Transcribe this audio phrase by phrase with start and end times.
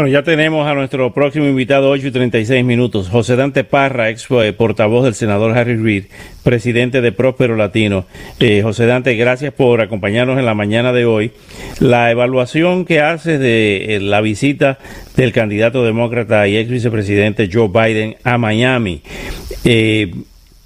[0.00, 4.26] Bueno, ya tenemos a nuestro próximo invitado, 8 y 36 minutos, José Dante Parra, ex
[4.30, 6.04] eh, portavoz del senador Harry Reid,
[6.42, 8.06] presidente de Próspero Latino.
[8.38, 11.32] Eh, José Dante, gracias por acompañarnos en la mañana de hoy.
[11.80, 14.78] La evaluación que hace de eh, la visita
[15.16, 19.02] del candidato demócrata y ex vicepresidente Joe Biden a Miami,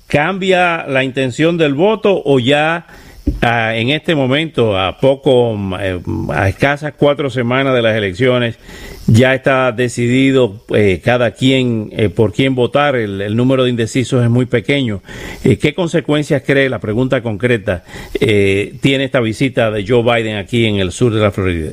[0.07, 2.87] ¿cambia la intención del voto o ya
[3.27, 6.01] en este momento, a poco, eh,
[6.33, 8.59] a escasas cuatro semanas de las elecciones,
[9.07, 12.97] ya está decidido eh, cada quien eh, por quién votar.
[12.97, 15.03] El, número de indecisos es muy pequeño.
[15.43, 17.85] ¿Qué consecuencias cree, la pregunta concreta,
[18.19, 21.73] tiene esta visita de Joe Biden aquí en el sur de la Florida?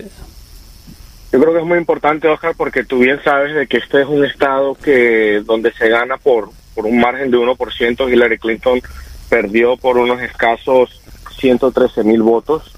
[1.31, 4.07] Yo creo que es muy importante, Oscar, porque tú bien sabes de que este es
[4.07, 8.11] un estado que donde se gana por, por un margen de 1%.
[8.11, 8.81] Hillary Clinton
[9.29, 11.00] perdió por unos escasos
[11.41, 12.73] 113 mil votos.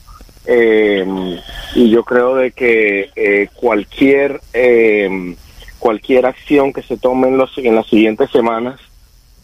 [0.45, 1.06] Eh,
[1.75, 5.36] y yo creo de que eh, cualquier eh,
[5.80, 8.80] cualquier acción que se tome en, los, en las siguientes semanas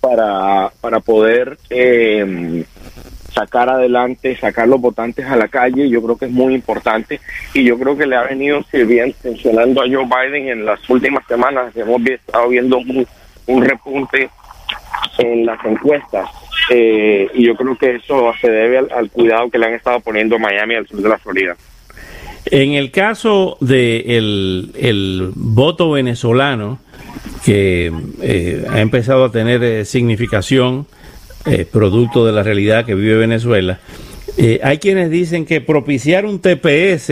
[0.01, 1.57] para, para poder
[3.33, 7.19] sacar adelante, sacar los votantes a la calle, yo creo que es muy importante
[7.53, 11.25] y yo creo que le ha venido sirviendo, funcionando a Joe Biden en las últimas
[11.27, 11.75] semanas.
[11.75, 14.29] Hemos estado viendo un repunte
[15.17, 16.29] en las encuestas
[16.69, 20.37] eh, y yo creo que eso se debe al, cuidado que le han estado poniendo
[20.37, 21.55] Miami al sur de la Florida.
[22.45, 26.79] En el caso de el, voto venezolano,
[27.43, 30.87] que eh, ha empezado a tener eh, significación,
[31.71, 33.79] producto de la realidad que vive Venezuela,
[34.41, 37.09] eh, hay quienes dicen que propiciar un TPS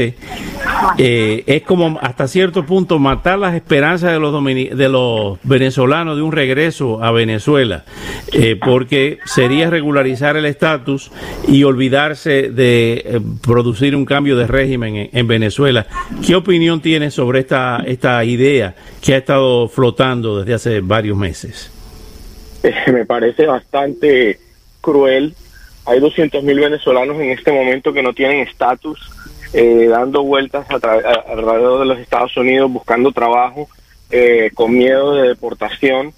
[0.98, 6.22] eh, es como hasta cierto punto matar las esperanzas de los, de los venezolanos de
[6.22, 7.84] un regreso a Venezuela,
[8.32, 11.12] eh, porque sería regularizar el estatus
[11.50, 15.86] y olvidarse de producir un cambio de régimen en, Venezuela.
[16.26, 21.70] ¿Qué opinión tiene sobre esta, esta idea que ha estado flotando desde hace varios meses?
[22.88, 24.40] Me parece bastante
[24.80, 25.36] cruel
[25.88, 29.10] hay 200.000 mil venezolanos en este momento que no tienen estatus,
[29.54, 33.70] eh, dando vueltas alrededor de los Estados Unidos buscando trabajo,
[34.12, 36.14] eh, con miedo de deportación.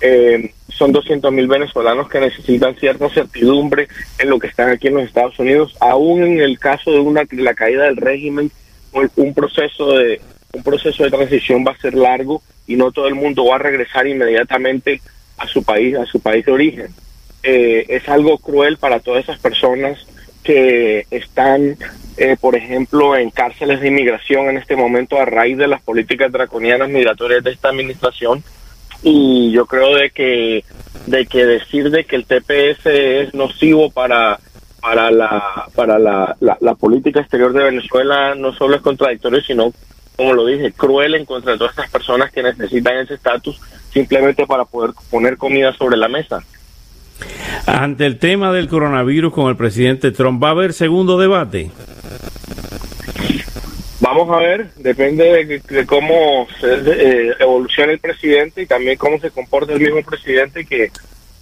[0.00, 3.88] Eh, son 200.000 mil venezolanos que necesitan cierta certidumbre
[4.18, 5.76] en lo que están aquí en los Estados Unidos.
[5.80, 8.50] Aún en el caso de una la caída del régimen,
[8.92, 10.20] un proceso de
[10.52, 13.58] un proceso de transición va a ser largo y no todo el mundo va a
[13.58, 15.00] regresar inmediatamente
[15.36, 16.94] a su país, a su país de origen.
[17.42, 20.06] Eh, es algo cruel para todas esas personas
[20.42, 21.76] que están,
[22.16, 26.32] eh, por ejemplo, en cárceles de inmigración en este momento a raíz de las políticas
[26.32, 28.42] draconianas migratorias de esta administración.
[29.02, 30.64] Y yo creo de que,
[31.06, 34.38] de que decir de que el TPS es nocivo para
[34.80, 39.72] para la para la, la, política exterior de Venezuela no solo es contradictorio, sino,
[40.16, 43.60] como lo dije, cruel en contra de todas estas personas que necesitan ese estatus
[43.92, 46.42] simplemente para poder poner comida sobre la mesa.
[47.66, 51.70] Ante el tema del coronavirus con el presidente Trump, ¿va a haber segundo debate?
[54.00, 59.30] Vamos a ver, depende de, cómo se, eh, evolucione el presidente y también cómo se
[59.30, 60.90] comporta el mismo presidente que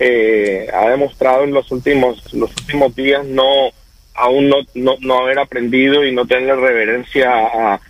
[0.00, 3.70] eh, ha demostrado en los últimos los últimos días no
[4.14, 7.80] aún no, no, haber aprendido y no tener reverencia a,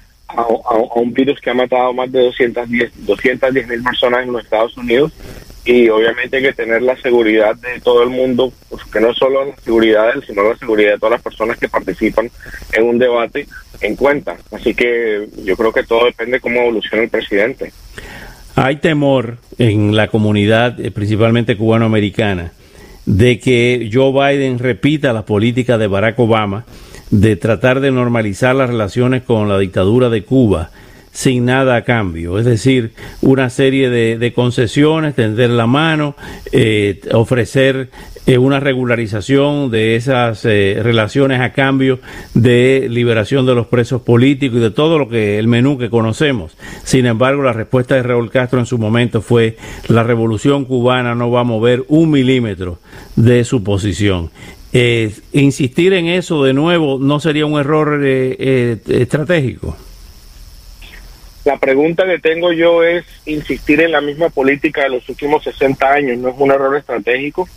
[0.94, 5.12] un virus que ha matado más de 210 210 mil personas en los Estados Unidos
[5.68, 9.44] y obviamente hay que tener la seguridad de todo el mundo, pues que no solo
[9.44, 12.30] la seguridad de él, sino la seguridad de todas las personas que participan
[12.72, 13.46] en un debate
[13.82, 14.38] en cuenta.
[14.50, 17.70] Así que yo creo que todo depende de cómo evoluciona el presidente.
[18.54, 22.52] Hay temor en la comunidad, eh, principalmente cubanoamericana,
[23.04, 26.64] de que Joe Biden repita la política de Barack Obama
[27.10, 30.70] de tratar de normalizar las relaciones con la dictadura de Cuba
[31.18, 32.92] sin nada a cambio, es decir,
[33.22, 36.14] una serie de, concesiones, tender la mano,
[36.52, 37.90] eh, ofrecer
[38.24, 41.98] eh, una regularización de esas eh, relaciones a cambio
[42.34, 46.56] de liberación de los presos políticos y de todo lo que el menú que conocemos.
[46.84, 49.56] Sin embargo, la respuesta de Raúl Castro en su momento fue
[49.88, 52.78] la revolución cubana no va a mover un milímetro
[53.16, 54.30] de su posición.
[55.32, 59.76] insistir en eso de nuevo no sería un error estratégico.
[61.48, 65.90] La pregunta que tengo yo es insistir en la misma política de los últimos 60
[65.90, 67.48] años, no es un error estratégico.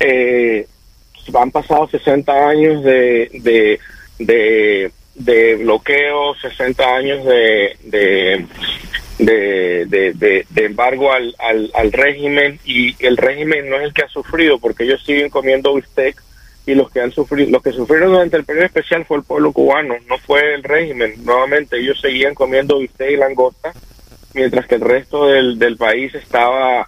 [0.00, 0.66] Eh,
[1.32, 3.78] han pasado 60 años de,
[4.18, 8.46] de, de, bloqueo, 60 años de, de,
[9.20, 14.08] de, de, embargo al, al, al, régimen y el régimen no es el que ha
[14.08, 16.20] sufrido porque ellos siguen comiendo bistec
[16.70, 19.52] y los que han sufrido, los que sufrieron durante el periodo especial fue el pueblo
[19.52, 21.14] cubano, no fue el régimen.
[21.24, 23.72] Nuevamente ellos seguían comiendo bistec y langosta
[24.34, 26.86] mientras que el resto del, del país estaba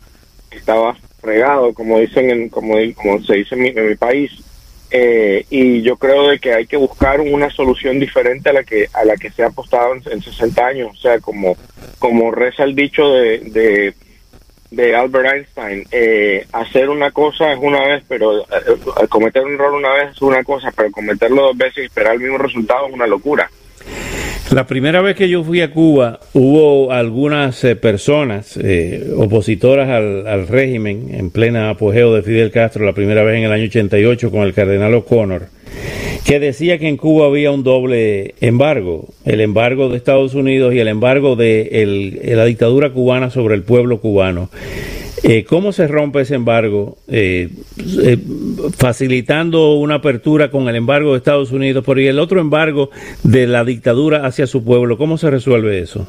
[0.50, 4.30] estaba fregado, como dicen en, como, como se dice en mi, en mi país.
[4.90, 8.88] Eh, y yo creo de que hay que buscar una solución diferente a la que
[8.92, 11.56] a la que se ha apostado en, 60 años o sea como
[11.98, 13.94] como reza el dicho de,
[14.96, 19.92] Albert Einstein eh, hacer una cosa es una vez pero eh, cometer un error una
[19.92, 23.06] vez es una cosa pero cometerlo dos veces y esperar el mismo resultado es una
[23.06, 23.50] locura.
[24.52, 30.46] La primera vez que yo fui a Cuba hubo algunas eh, personas eh, opositoras al,
[30.46, 34.42] régimen en plena apogeo de Fidel Castro, la primera vez en el año 88 con
[34.42, 35.46] el cardenal O'Connor,
[36.24, 40.78] que decía que en Cuba había un doble embargo, el embargo de Estados Unidos y
[40.78, 44.50] el embargo de la dictadura cubana sobre el pueblo cubano.
[45.24, 46.98] Eh, ¿Cómo se rompe ese embargo?
[47.06, 47.48] Eh,
[48.02, 48.18] eh,
[48.76, 52.90] facilitando una apertura con el embargo de Estados Unidos, por y el otro embargo
[53.22, 54.98] de la dictadura hacia su pueblo.
[54.98, 56.08] ¿Cómo se resuelve eso?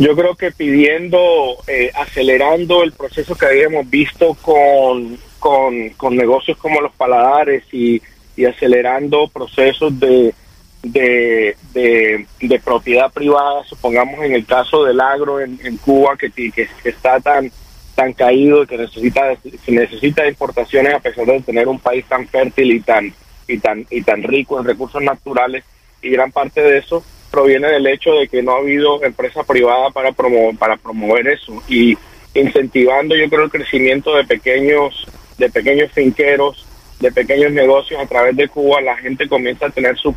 [0.00, 1.56] Yo creo que pidiendo,
[1.94, 8.00] acelerando el proceso que habíamos visto con, con, negocios como los paladares y
[8.44, 10.34] acelerando procesos de
[10.82, 17.20] de, de, propiedad privada, supongamos en el caso del agro en, Cuba, que, que, está
[17.20, 17.50] tan
[17.94, 19.34] tan caído y que necesita
[19.66, 23.12] que necesita importaciones a pesar de tener un país tan fértil y tan
[23.48, 25.64] y tan y tan rico en recursos naturales
[26.00, 27.02] y gran parte de eso
[27.32, 31.60] proviene del hecho de que no ha habido empresa privada para promover para promover eso.
[31.66, 31.98] Y
[32.34, 35.04] incentivando yo creo el crecimiento de pequeños
[35.38, 36.66] de pequeños finqueros
[37.00, 40.14] de pequeños negocios a través de Cuba la gente comienza a tener su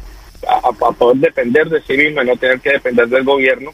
[0.48, 3.72] a, poder depender de sí misma no tener que depender del gobierno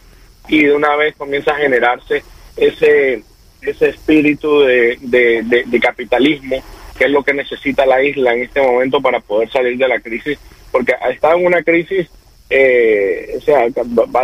[0.47, 2.23] y de una vez comienza a generarse
[2.57, 3.23] ese
[3.61, 6.61] ese espíritu de, de, capitalismo
[6.97, 9.99] que es lo que necesita la isla en este momento para poder salir de la
[9.99, 10.37] crisis
[10.71, 12.07] porque estado en una crisis
[12.49, 13.67] eh, o sea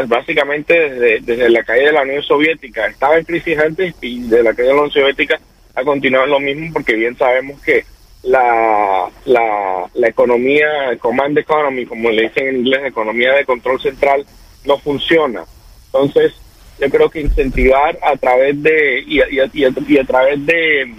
[0.05, 4.43] básicamente desde, desde la caída de la Unión Soviética estaba en crisis antes y desde
[4.43, 5.39] la caída de la Unión Soviética
[5.75, 7.85] ha continuado lo mismo porque bien sabemos que
[8.23, 14.25] la, la, la economía, command economy, como le dicen en inglés, economía de control central,
[14.65, 15.43] no funciona.
[15.87, 16.33] Entonces,
[16.79, 19.19] yo creo que incentivar a través de, y,
[19.53, 20.93] y, a, través de,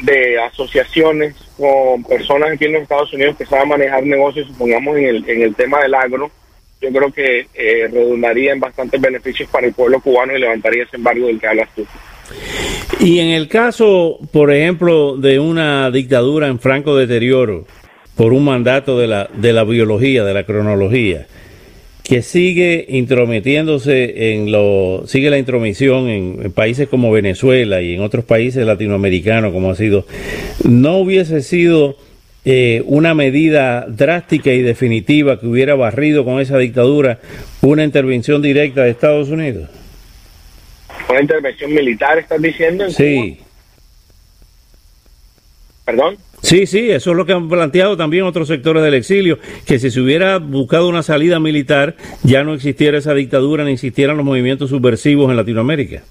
[0.00, 5.04] de asociaciones con personas aquí en los Estados Unidos que saben manejar negocios, supongamos en
[5.04, 6.30] el, en el tema del agro,
[6.80, 10.96] yo creo que eh, redundaría en bastantes beneficios para el pueblo cubano y levantaría ese
[10.96, 11.86] embargo del que hablas tú.
[13.00, 17.66] Y en el caso, por ejemplo, de una dictadura en franco deterioro
[18.14, 21.26] por un mandato de la, de la biología, de la cronología,
[22.02, 28.24] que sigue intrometiéndose en lo, sigue la intromisión en, países como Venezuela y en otros
[28.24, 30.06] países latinoamericanos como ha sido,
[30.62, 31.96] no hubiese sido
[32.44, 37.20] eh, una medida drástica y definitiva que hubiera barrido con esa dictadura
[37.62, 39.70] una intervención directa de Estados Unidos
[41.08, 42.90] una intervención militar, estás diciendo.
[42.90, 43.40] sí.
[45.84, 46.16] ¿Perdón?
[46.44, 49.90] Sí, sí, eso es lo que han planteado también otros sectores del exilio, que si
[49.90, 54.68] se hubiera buscado una salida militar, ya no existiera esa dictadura ni existieran los movimientos
[54.68, 56.02] subversivos en Latinoamérica.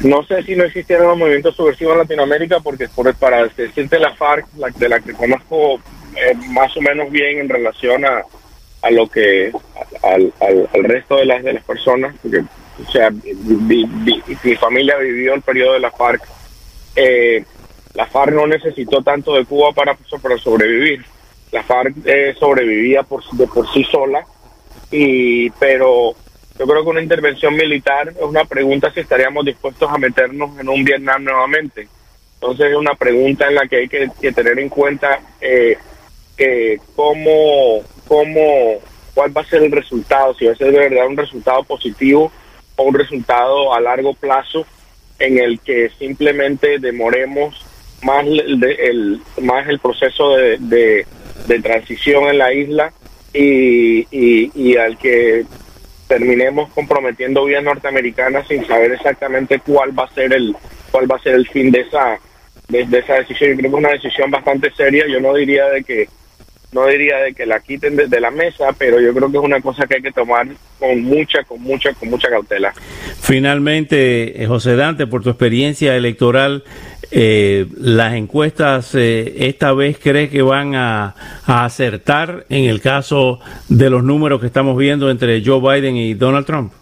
[0.00, 4.14] No sé si no existieran los movimientos subversivos en Latinoamérica, porque por, para decirte la
[4.14, 8.22] FARC, la, de la que conozco eh, más o menos bien en relación a,
[8.86, 9.52] a lo que
[10.02, 12.42] al, al, resto de las de las personas porque
[12.86, 16.22] o sea mi familia vivió el periodo de la FARC
[16.96, 17.44] eh,
[17.96, 21.04] la FARC no necesitó tanto de Cuba para, para sobrevivir.
[21.50, 24.26] La FARC eh, sobrevivía por de por sí sola
[24.90, 26.14] y pero
[26.58, 30.68] yo creo que una intervención militar es una pregunta si estaríamos dispuestos a meternos en
[30.68, 31.88] un Vietnam nuevamente.
[32.34, 35.78] Entonces es una pregunta en la que hay que, tener en cuenta eh,
[36.36, 38.80] que cómo cómo,
[39.14, 42.30] cuál va a ser el resultado, si va a ser de verdad un resultado positivo
[42.76, 44.66] o un resultado a largo plazo
[45.18, 47.64] en el que simplemente demoremos
[48.02, 51.06] más el, más el proceso de,
[51.46, 52.92] de, transición en la isla
[53.32, 55.44] y, y, al que
[56.06, 60.54] terminemos comprometiendo vías norteamericanas sin saber exactamente cuál va a ser el
[60.90, 62.18] cuál va a ser el fin de esa
[62.68, 63.50] de, de esa decisión.
[63.50, 65.06] Yo creo que es una decisión bastante seria.
[65.08, 66.08] Yo no diría de que
[66.72, 69.60] no diría de que la quiten desde la mesa, pero yo creo que es una
[69.60, 70.46] cosa que hay que tomar
[70.78, 72.72] con mucha, con mucha, con mucha cautela.
[73.20, 76.64] Finalmente, eh, José Dante, por tu experiencia electoral,
[77.10, 81.14] eh, las encuestas eh, esta vez cree que van a,
[81.46, 86.46] acertar en el caso de los números que estamos viendo entre Joe Biden y Donald
[86.46, 86.72] Trump.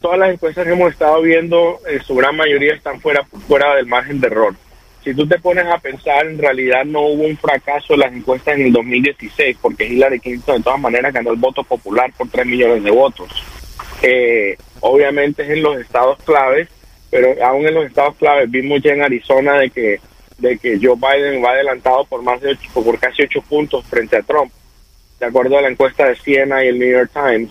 [0.00, 3.86] Todas las encuestas que hemos estado viendo, en su gran mayoría están fuera, fuera del
[3.86, 4.54] margen de error.
[5.02, 8.56] Si tú te pones a pensar, en realidad no hubo un fracaso en las encuestas
[8.56, 12.46] en el 2016, porque Hillary Clinton de todas maneras ganó el voto popular por 3
[12.46, 13.30] millones de votos.
[14.02, 16.68] Eh, obviamente es en los estados claves,
[17.10, 20.00] pero aún en los estados claves vimos ya en Arizona de que
[20.40, 24.16] de que Joe Biden va adelantado por más de ocho, por casi ocho puntos frente
[24.16, 24.50] a Trump,
[25.18, 27.50] de acuerdo a la encuesta de Siena y el New York Times.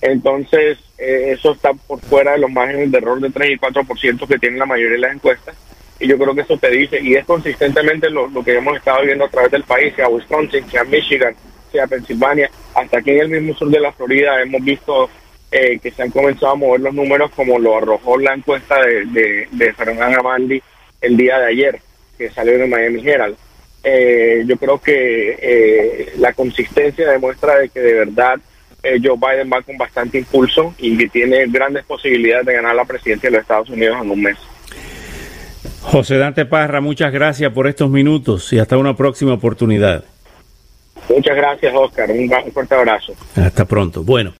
[0.00, 4.28] Entonces, eh, eso está por fuera de los márgenes de error de 3 y 4%
[4.28, 5.56] que tienen la mayoría de las encuestas.
[6.00, 9.02] Y yo creo que eso te dice, y es consistentemente lo, lo que hemos estado
[9.02, 11.34] viendo a través del país, sea Wisconsin, sea Michigan,
[11.72, 15.10] sea Pensilvania, hasta aquí en el mismo sur de la Florida hemos visto
[15.50, 19.06] eh, que se han comenzado a mover los números como lo arrojó la encuesta de,
[19.06, 20.14] de, de Fernán
[21.00, 21.80] el día de ayer,
[22.16, 23.36] que salió en el Miami Herald.
[23.82, 28.38] Eh, yo creo que eh, la consistencia demuestra de que de verdad
[28.82, 33.28] Joe Biden va con bastante impulso y que tiene grandes posibilidades de ganar la presidencia
[33.28, 34.36] de los Estados Unidos en un mes.
[35.90, 40.04] José Dante Parra, muchas gracias por estos minutos y hasta una próxima oportunidad.
[41.08, 42.10] Muchas gracias, Oscar.
[42.10, 43.14] Un fuerte abrazo.
[43.34, 44.02] Hasta pronto.
[44.02, 44.34] Bueno.